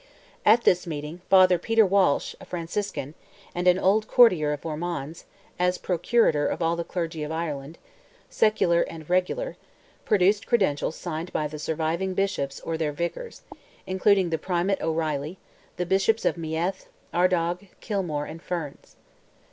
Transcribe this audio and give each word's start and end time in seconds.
At 0.47 0.63
this 0.63 0.87
meeting, 0.87 1.21
Father 1.29 1.59
Peter 1.59 1.85
Walsh, 1.85 2.33
a 2.41 2.45
Franciscan, 2.45 3.13
and 3.53 3.67
an 3.67 3.77
old 3.77 4.07
courtier 4.07 4.51
of 4.51 4.65
Ormond's, 4.65 5.25
as 5.59 5.77
"Procurator 5.77 6.47
of 6.47 6.59
all 6.59 6.75
the 6.75 6.83
Clergy 6.83 7.21
of 7.21 7.31
Ireland," 7.31 7.77
secular 8.27 8.81
and 8.81 9.07
regular, 9.07 9.57
produced 10.03 10.47
credentials 10.47 10.95
signed 10.95 11.31
by 11.31 11.47
the 11.47 11.59
surviving 11.59 12.15
bishops 12.15 12.59
or 12.61 12.79
their 12.79 12.91
vicars—including 12.93 14.31
the 14.31 14.39
Primate 14.39 14.81
O'Reilly, 14.81 15.37
the 15.77 15.85
Bishops 15.85 16.25
of 16.25 16.35
Meath, 16.35 16.87
Ardagh, 17.13 17.67
Kilmore, 17.79 18.25
and 18.25 18.41
Ferns. 18.41 18.95